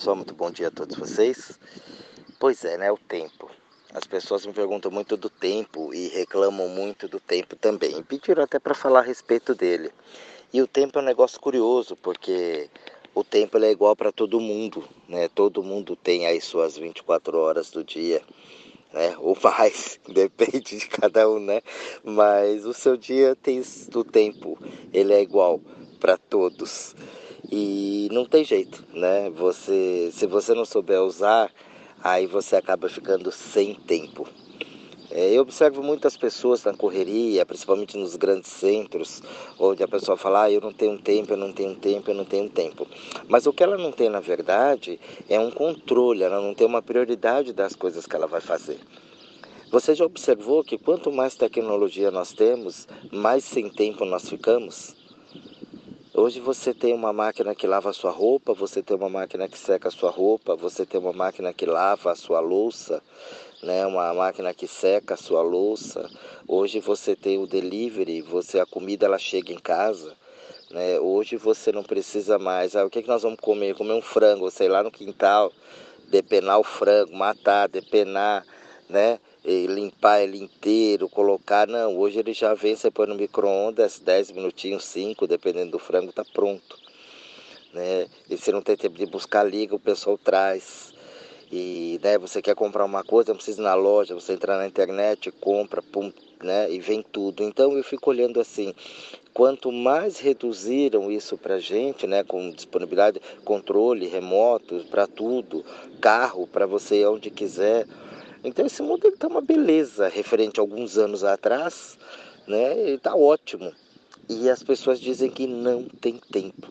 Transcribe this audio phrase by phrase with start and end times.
[0.00, 1.60] Só muito bom dia a todos vocês.
[2.38, 2.90] Pois é, né?
[2.90, 3.50] O tempo.
[3.92, 7.98] As pessoas me perguntam muito do tempo e reclamam muito do tempo também.
[7.98, 9.92] E pediram até para falar a respeito dele.
[10.54, 12.70] E o tempo é um negócio curioso, porque
[13.14, 15.28] o tempo é igual para todo mundo, né?
[15.28, 18.22] Todo mundo tem aí suas 24 horas do dia,
[18.94, 19.14] né?
[19.20, 21.60] Ou mais, depende de cada um, né?
[22.02, 23.60] Mas o seu dia tem
[23.94, 24.58] o tempo,
[24.94, 25.60] ele é igual
[26.00, 26.96] para todos.
[27.52, 29.28] E não tem jeito, né?
[29.30, 31.50] Você, se você não souber usar,
[32.02, 34.28] aí você acaba ficando sem tempo.
[35.10, 39.20] É, eu observo muitas pessoas na correria, principalmente nos grandes centros,
[39.58, 42.24] onde a pessoa fala, ah, eu não tenho tempo, eu não tenho tempo, eu não
[42.24, 42.86] tenho tempo.
[43.28, 46.80] Mas o que ela não tem, na verdade, é um controle, ela não tem uma
[46.80, 48.78] prioridade das coisas que ela vai fazer.
[49.72, 54.99] Você já observou que quanto mais tecnologia nós temos, mais sem tempo nós ficamos?
[56.20, 59.58] Hoje você tem uma máquina que lava a sua roupa, você tem uma máquina que
[59.58, 63.02] seca a sua roupa, você tem uma máquina que lava a sua louça,
[63.62, 63.86] né?
[63.86, 66.10] uma máquina que seca a sua louça.
[66.46, 70.14] Hoje você tem o delivery, você a comida ela chega em casa.
[70.70, 71.00] Né?
[71.00, 72.76] Hoje você não precisa mais.
[72.76, 73.74] Ah, o que, é que nós vamos comer?
[73.74, 75.50] Comer um frango, sei lá no quintal,
[76.10, 78.44] depenar o frango, matar, depenar,
[78.90, 79.18] né?
[79.44, 81.66] Limpar ele inteiro, colocar.
[81.66, 86.12] Não, hoje ele já vem, você põe no micro-ondas, 10 minutinhos, 5, dependendo do frango,
[86.12, 86.78] tá pronto.
[87.72, 88.06] Né?
[88.28, 90.92] E se não tem tempo de buscar liga, o pessoal traz.
[91.52, 94.68] E né, você quer comprar uma coisa, não precisa ir na loja, você entra na
[94.68, 97.42] internet, compra, pum, né, e vem tudo.
[97.42, 98.72] Então eu fico olhando assim,
[99.34, 105.64] quanto mais reduziram isso para gente, né, com disponibilidade, controle remoto para tudo,
[106.00, 107.84] carro para você ir onde quiser,
[108.42, 111.98] então esse mundo está uma beleza referente a alguns anos atrás,
[112.46, 112.78] né?
[112.78, 113.72] Ele está ótimo.
[114.28, 116.68] E as pessoas dizem que não tem tempo.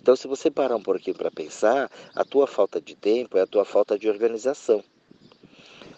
[0.00, 3.46] Então se você parar um pouquinho para pensar, a tua falta de tempo é a
[3.46, 4.82] tua falta de organização.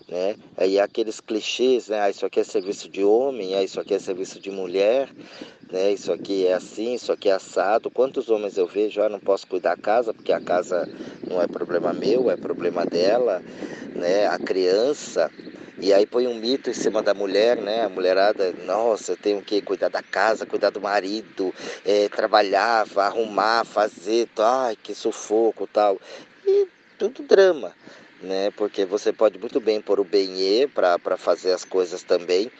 [0.09, 0.37] Né?
[0.57, 2.01] Aí aqueles clichês, né?
[2.01, 5.09] Ah, isso aqui é serviço de homem, ah, isso aqui é serviço de mulher,
[5.69, 5.93] né?
[5.93, 7.91] Isso aqui é assim, isso aqui é assado.
[7.91, 10.89] Quantos homens eu vejo, ah, não posso cuidar da casa, porque a casa
[11.29, 13.43] não é problema meu, é problema dela,
[13.97, 14.29] né?
[14.29, 15.29] A criança.
[15.79, 17.83] E aí põe um mito em cima da mulher, né?
[17.83, 21.53] A mulherada, nossa, eu tenho que cuidar da casa, cuidar do marido,
[21.85, 26.01] é, trabalhar, arrumar, fazer, ai, que sufoco tal.
[26.47, 27.75] E tudo drama
[28.27, 28.51] né?
[28.51, 32.51] Porque você pode muito bem pôr o benê para fazer as coisas também.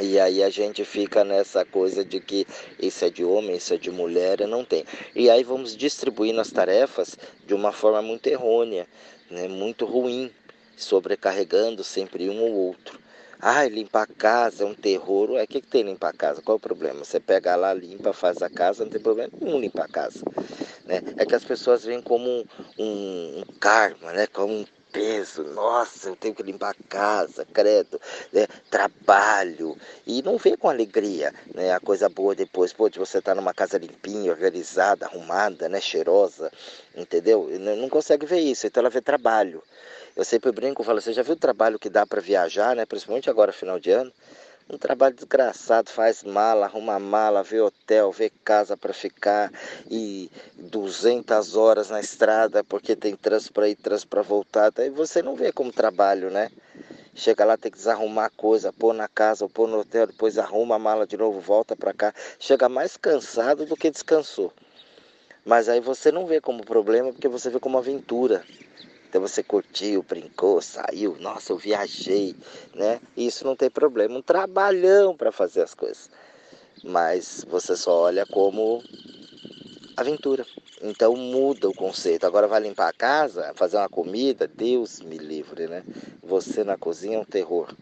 [0.00, 2.46] E aí a gente fica nessa coisa de que
[2.78, 4.84] isso é de homem, isso é de mulher, não tem.
[5.14, 8.86] E aí vamos distribuindo as tarefas de uma forma muito errônea,
[9.28, 9.48] né?
[9.48, 10.30] muito ruim,
[10.76, 12.98] sobrecarregando sempre um ou outro.
[13.40, 15.30] Ah, limpar a casa é um terror.
[15.30, 16.42] O que, que tem limpar a casa?
[16.42, 17.04] Qual é o problema?
[17.04, 20.20] Você pega lá, limpa, faz a casa, não tem problema nenhum limpar a casa.
[20.88, 21.02] Né?
[21.18, 22.26] É que as pessoas veem como
[22.78, 24.26] um, um, karma, né?
[24.26, 28.00] como um peso, nossa, eu tenho que limpar a casa, credo,
[28.32, 28.46] né?
[28.70, 29.76] trabalho,
[30.06, 31.74] e não vê com alegria né?
[31.74, 35.78] a coisa boa depois, pô, de você estar tá numa casa limpinha, organizada, arrumada, né?
[35.78, 36.50] cheirosa,
[36.96, 37.50] entendeu?
[37.76, 39.62] Não consegue ver isso, então ela vê trabalho.
[40.16, 42.86] Eu sempre brinco, falo, você já viu o trabalho que dá para viajar, né?
[42.86, 44.10] principalmente agora, final de ano?
[44.70, 49.50] Um trabalho desgraçado, faz mala, arruma mala, vê hotel, vê casa para ficar
[49.90, 54.70] e 200 horas na estrada porque tem trânsito para ir, trânsito para voltar.
[54.76, 56.50] Aí você não vê como trabalho, né?
[57.14, 60.78] Chega lá, tem que desarrumar coisa, pôr na casa pôr no hotel, depois arruma a
[60.78, 62.14] mala de novo, volta para cá.
[62.38, 64.52] Chega mais cansado do que descansou.
[65.46, 68.44] Mas aí você não vê como problema porque você vê como aventura.
[69.08, 72.36] Então você curtiu, brincou, saiu, nossa, eu viajei,
[72.74, 73.00] né?
[73.16, 76.10] Isso não tem problema, um trabalhão para fazer as coisas.
[76.84, 78.82] Mas você só olha como
[79.96, 80.46] aventura.
[80.82, 82.24] Então muda o conceito.
[82.26, 85.82] Agora vai limpar a casa, fazer uma comida, Deus me livre, né?
[86.22, 87.74] Você na cozinha é um terror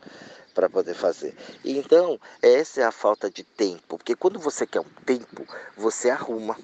[0.55, 1.35] para poder fazer.
[1.65, 6.57] Então, essa é a falta de tempo, porque quando você quer um tempo, você arruma.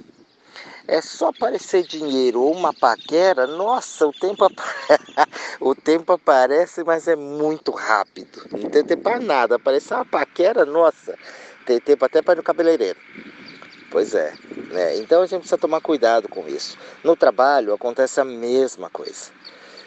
[0.87, 4.47] É só aparecer dinheiro ou uma paquera, nossa, o tempo,
[5.61, 8.45] o tempo aparece, mas é muito rápido.
[8.53, 9.57] Não tem tempo para nada.
[9.57, 11.17] Aparecer uma paquera, nossa,
[11.67, 12.99] tem tempo até para ir no cabeleireiro.
[13.91, 14.35] Pois é,
[14.71, 14.97] né?
[14.97, 16.77] Então a gente precisa tomar cuidado com isso.
[17.05, 19.31] No trabalho acontece a mesma coisa.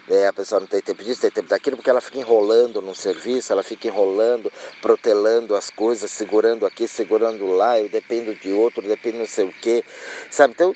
[0.08, 2.94] É, a pessoa não tem tempo disso, tem tempo daquilo, porque ela fica enrolando no
[2.94, 8.84] serviço, ela fica enrolando, protelando as coisas, segurando aqui, segurando lá, eu dependo de outro,
[8.84, 9.84] dependo não sei o quê,
[10.30, 10.54] sabe?
[10.54, 10.76] Então,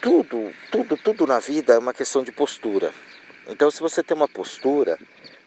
[0.00, 2.94] tudo, tudo, tudo na vida é uma questão de postura.
[3.46, 4.98] Então, se você tem uma postura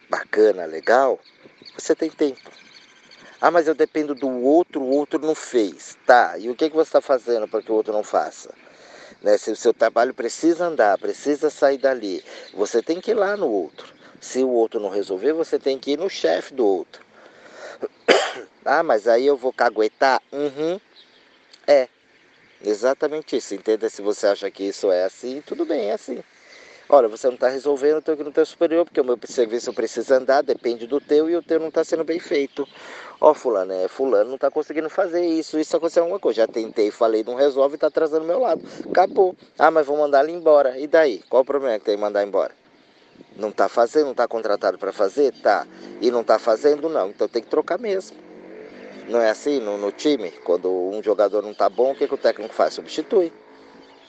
[0.08, 1.18] bacana, legal,
[1.76, 2.50] você tem tempo.
[3.40, 5.98] Ah, mas eu dependo do outro, o outro não fez.
[6.06, 8.54] Tá, e o que, que você está fazendo para que o outro não faça?
[9.22, 9.38] Né?
[9.38, 12.24] Se o seu trabalho precisa andar, precisa sair dali,
[12.54, 13.94] você tem que ir lá no outro.
[14.20, 17.04] Se o outro não resolver, você tem que ir no chefe do outro.
[18.68, 20.20] Ah, mas aí eu vou caguetar?
[20.32, 20.80] Uhum.
[21.68, 21.88] É.
[22.60, 23.54] Exatamente isso.
[23.54, 26.20] Entenda se você acha que isso é assim, tudo bem, é assim.
[26.88, 29.72] Olha, você não está resolvendo, eu tenho que no teu superior, porque o meu serviço
[29.72, 32.66] precisa andar, depende do teu, e o teu não está sendo bem feito.
[33.20, 36.42] Ó, fulano, é, fulano não está conseguindo fazer isso, isso aconteceu alguma coisa.
[36.42, 38.62] Já tentei, falei, não resolve, está atrasando meu lado.
[38.88, 39.34] Acabou.
[39.58, 40.78] Ah, mas vou mandar ele embora.
[40.78, 41.24] E daí?
[41.28, 42.54] Qual o problema que tem que mandar embora?
[43.36, 45.32] Não está fazendo, não está contratado para fazer?
[45.42, 45.66] Tá.
[46.00, 46.88] E não está fazendo?
[46.88, 47.08] Não.
[47.08, 48.16] Então tem que trocar mesmo.
[49.08, 50.30] Não é assim no, no time?
[50.44, 52.74] Quando um jogador não está bom, o que, que o técnico faz?
[52.74, 53.32] Substitui.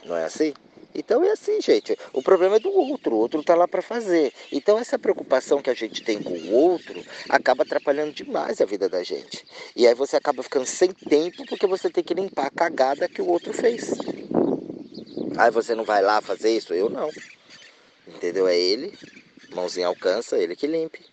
[0.06, 0.54] Não é assim?
[0.98, 1.96] Então é assim, gente.
[2.12, 4.34] O problema é do outro, o outro está lá para fazer.
[4.52, 8.90] Então essa preocupação que a gente tem com o outro acaba atrapalhando demais a vida
[8.90, 9.46] da gente.
[9.76, 13.22] E aí você acaba ficando sem tempo porque você tem que limpar a cagada que
[13.22, 13.92] o outro fez.
[15.38, 16.74] Aí você não vai lá fazer isso?
[16.74, 17.12] Eu não.
[18.08, 18.48] Entendeu?
[18.48, 18.98] É ele,
[19.54, 21.06] mãozinha alcança, ele que limpe.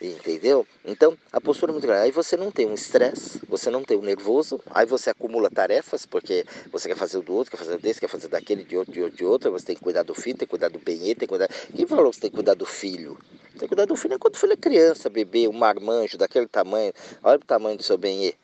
[0.00, 0.64] Entendeu?
[0.84, 2.02] Então, a postura é muito grande.
[2.02, 6.06] Aí você não tem um estresse, você não tem um nervoso, aí você acumula tarefas,
[6.06, 8.92] porque você quer fazer o do outro, quer fazer desse, quer fazer daquele, de outro,
[8.92, 9.50] de outro, de outro.
[9.50, 11.48] Você tem que cuidar do filho, tem que cuidar do benhê, tem que cuidar.
[11.48, 13.18] Quem falou que você tem que cuidar do filho?
[13.52, 16.92] Tem que cuidar do filho enquanto o filho é criança, bebê, um marmanjo daquele tamanho.
[17.20, 18.34] Olha o tamanho do seu benhê.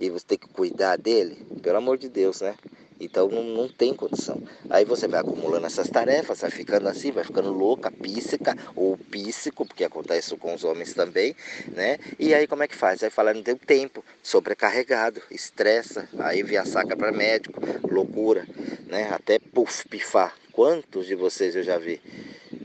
[0.00, 2.56] E você tem que cuidar dele, pelo amor de Deus, né?
[2.98, 4.42] Então não, não tem condição.
[4.70, 9.66] Aí você vai acumulando essas tarefas, vai ficando assim, vai ficando louca, píssica ou píssico,
[9.66, 11.36] porque acontece com os homens também,
[11.68, 11.98] né?
[12.18, 13.02] E aí como é que faz?
[13.02, 18.46] Aí fala, não tem tempo, sobrecarregado, estressa, aí via saca para médico, loucura,
[18.86, 19.08] né?
[19.10, 20.34] Até puf, pifar.
[20.52, 22.00] Quantos de vocês eu já vi?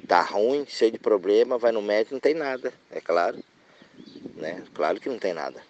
[0.08, 3.38] Tá ruim, cheio de problema, vai no médico, não tem nada, é claro.
[4.36, 4.64] Né?
[4.74, 5.62] Claro que não tem nada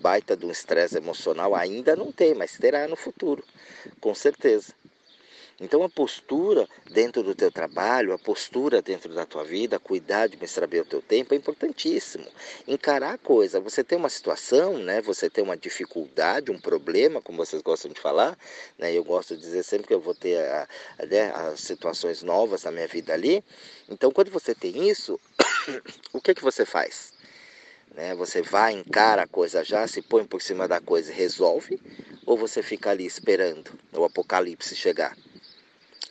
[0.00, 3.44] baita de um estresse emocional ainda não tem, mas terá no futuro,
[4.00, 4.72] com certeza.
[5.60, 10.34] Então a postura dentro do teu trabalho, a postura dentro da tua vida, cuidar de
[10.34, 12.26] administrar bem o teu tempo é importantíssimo.
[12.66, 15.02] Encarar a coisa, você tem uma situação, né?
[15.02, 18.38] Você tem uma dificuldade, um problema, como vocês gostam de falar,
[18.78, 18.94] né?
[18.94, 22.62] Eu gosto de dizer sempre que eu vou ter a, a, né, as situações novas
[22.62, 23.44] na minha vida ali.
[23.88, 25.18] Então quando você tem isso,
[26.12, 27.17] o que que você faz?
[27.94, 28.14] Né?
[28.14, 31.80] Você vai, encara a coisa já, se põe por cima da coisa e resolve,
[32.24, 35.16] ou você fica ali esperando o apocalipse chegar?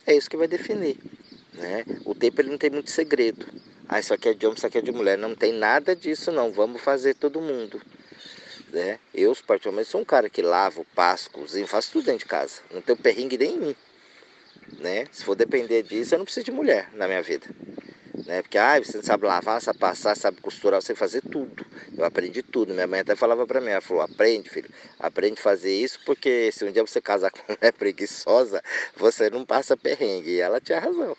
[0.06, 0.98] É isso que vai definir.
[1.54, 1.84] Né?
[2.04, 3.46] O tempo ele não tem muito segredo.
[3.88, 5.16] Ah, isso aqui é de homem, isso aqui é de mulher.
[5.16, 6.52] Não tem nada disso, não.
[6.52, 7.80] Vamos fazer todo mundo.
[8.70, 8.98] Né?
[9.14, 12.60] Eu, particularmente, sou um cara que lavo, passo, cozinho, faço tudo dentro de casa.
[12.70, 13.74] Não tenho perrengue nenhum.
[14.78, 15.06] Né?
[15.10, 17.46] Se for depender disso, eu não preciso de mulher na minha vida
[18.28, 18.42] né?
[18.42, 21.64] Porque ah, você sabe lavar, sabe passar, sabe costurar, você fazer tudo.
[21.96, 22.74] Eu aprendi tudo.
[22.74, 24.68] Minha mãe até falava para mim, ela falou, aprende, filho,
[25.00, 28.62] aprende a fazer isso, porque se um dia você casar com uma mulher preguiçosa,
[28.94, 30.32] você não passa perrengue.
[30.32, 31.16] E ela tinha razão.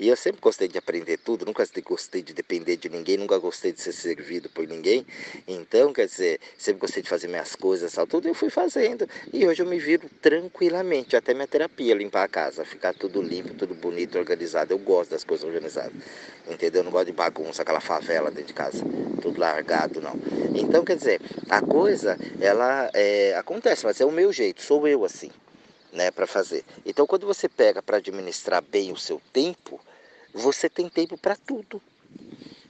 [0.00, 3.70] E eu sempre gostei de aprender tudo, nunca gostei de depender de ninguém, nunca gostei
[3.70, 5.06] de ser servido por ninguém.
[5.46, 9.06] Então, quer dizer, sempre gostei de fazer minhas coisas, tal, tudo eu fui fazendo.
[9.30, 13.52] E hoje eu me viro tranquilamente, até minha terapia, limpar a casa, ficar tudo limpo,
[13.52, 14.72] tudo bonito, organizado.
[14.72, 15.92] Eu gosto das coisas organizadas,
[16.50, 16.80] entendeu?
[16.80, 18.82] Eu não gosto de bagunça, aquela favela dentro de casa,
[19.20, 20.14] tudo largado, não.
[20.54, 21.20] Então, quer dizer,
[21.50, 25.30] a coisa, ela é, acontece, mas é o meu jeito, sou eu assim.
[25.92, 26.64] Né, para fazer.
[26.86, 29.80] Então, quando você pega para administrar bem o seu tempo,
[30.32, 31.80] você tem tempo para tudo.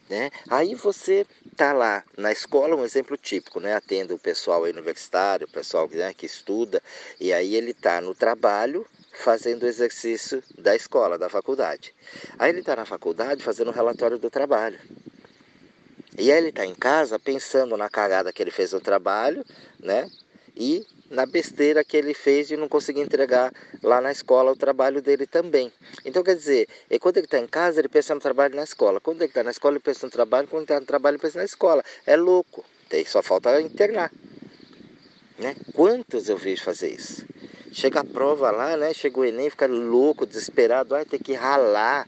[0.08, 0.30] Né?
[0.48, 1.24] Aí você
[1.56, 3.74] tá lá na escola, um exemplo típico, né?
[3.74, 6.82] Atendo o pessoal universitário, o pessoal né, que estuda,
[7.20, 11.94] e aí ele está no trabalho fazendo o exercício da escola, da faculdade.
[12.38, 14.80] Aí ele está na faculdade fazendo o relatório do trabalho.
[16.18, 19.44] E aí ele está em casa pensando na cagada que ele fez no trabalho,
[19.78, 20.10] né?
[20.60, 23.50] E na besteira que ele fez de não conseguir entregar
[23.82, 25.72] lá na escola o trabalho dele também.
[26.04, 26.68] Então, quer dizer,
[27.00, 29.00] quando ele está em casa, ele pensa no trabalho na escola.
[29.00, 30.46] Quando ele está na escola, ele pensa no trabalho.
[30.46, 31.82] Quando está no trabalho, ele pensa na escola.
[32.04, 32.62] É louco.
[32.90, 34.12] Tem, só falta internar.
[35.38, 35.56] Né?
[35.72, 37.24] Quantos eu vejo fazer isso?
[37.72, 38.92] Chega a prova lá, né?
[38.92, 40.90] Chega o Enem, fica louco, desesperado.
[40.90, 42.06] Vai ter que ralar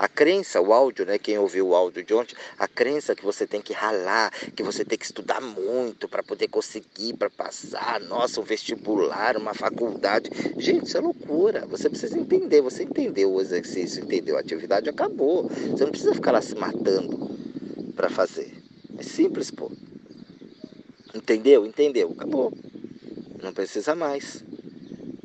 [0.00, 1.18] a crença, o áudio, né?
[1.18, 4.82] Quem ouviu o áudio de ontem, a crença que você tem que ralar, que você
[4.82, 10.30] tem que estudar muito para poder conseguir, para passar, nossa, um vestibular, uma faculdade.
[10.56, 11.66] Gente, isso é loucura.
[11.66, 12.62] Você precisa entender.
[12.62, 15.50] Você entendeu o exercício, entendeu a atividade, acabou.
[15.50, 17.36] Você não precisa ficar lá se matando
[17.94, 18.56] para fazer.
[18.96, 19.70] É simples, pô.
[21.14, 21.66] Entendeu?
[21.66, 22.10] Entendeu?
[22.16, 22.54] Acabou.
[23.42, 24.42] Não precisa mais.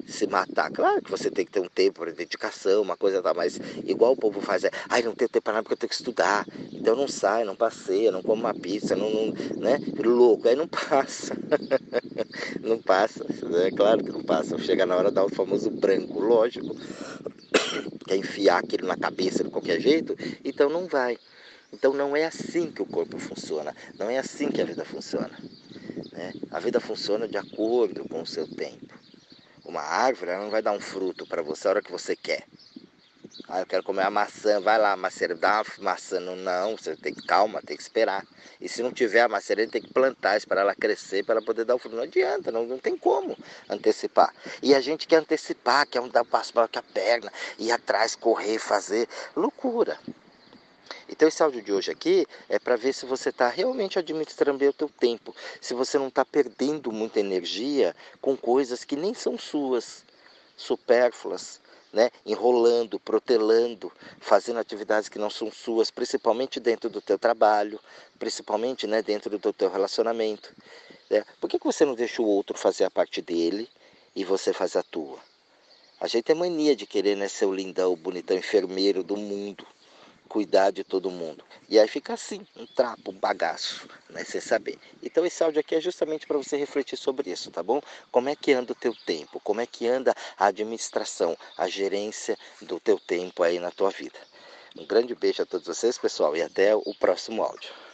[0.06, 0.72] Se matar.
[0.72, 4.14] Claro que você tem que ter um tempo para dedicação, uma coisa tal, mas igual
[4.14, 6.46] o povo faz, é, ai, não tenho tempo para nada porque eu tenho que estudar.
[6.72, 9.80] Então não sai, não passeia, não come uma pizza, não, não né?
[9.98, 11.36] Louco, aí não passa.
[12.62, 13.26] não passa,
[13.66, 14.58] é claro que não passa.
[14.60, 16.76] Chega na hora dar o famoso branco, lógico.
[18.08, 21.18] Quer enfiar aquilo na cabeça de qualquer jeito, então não vai.
[21.74, 25.38] Então não é assim que o corpo funciona, não é assim que a vida funciona.
[26.12, 26.34] Né?
[26.52, 29.05] A vida funciona de acordo com o seu tempo.
[29.66, 32.46] Uma árvore ela não vai dar um fruto para você a hora que você quer.
[33.48, 36.20] Ah, eu quero comer a maçã, vai lá, maceira, dá uma maçã.
[36.20, 38.26] Não, não, você tem que calma, tem que esperar.
[38.60, 41.66] E se não tiver a maceira, tem que plantar, esperar ela crescer para ela poder
[41.66, 41.96] dar o fruto.
[41.96, 43.38] Não adianta, não, não tem como
[43.70, 44.34] antecipar.
[44.62, 48.16] E a gente quer antecipar, quer dar um passo maior que a perna, ir atrás,
[48.16, 49.08] correr, fazer.
[49.36, 50.00] Loucura.
[51.08, 54.70] Então esse áudio de hoje aqui é para ver se você está realmente administrando bem
[54.70, 59.38] o teu tempo, se você não está perdendo muita energia com coisas que nem são
[59.38, 60.04] suas,
[60.58, 61.62] supérfluas,
[61.94, 62.10] né?
[62.26, 67.80] enrolando, protelando, fazendo atividades que não são suas, principalmente dentro do teu trabalho,
[68.20, 70.54] principalmente né, dentro do teu relacionamento.
[71.10, 71.24] Né?
[71.40, 73.70] Por que, que você não deixa o outro fazer a parte dele
[74.16, 75.20] e você faz a tua?
[76.00, 79.66] A gente tem mania de querer né, ser o lindão, bonitão enfermeiro do mundo
[80.28, 81.44] cuidar de todo mundo.
[81.70, 84.78] E aí fica assim, um trapo, um bagaço, né, sem saber.
[85.02, 87.82] Então esse áudio aqui é justamente para você refletir sobre isso, tá bom?
[88.12, 89.40] Como é que anda o teu tempo?
[89.40, 94.20] Como é que anda a administração, a gerência do teu tempo aí na tua vida?
[94.78, 97.85] Um grande beijo a todos vocês, pessoal, e até o próximo áudio.